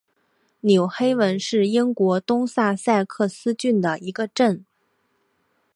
[0.61, 4.65] 纽黑文是英国东萨塞克斯郡的一个镇。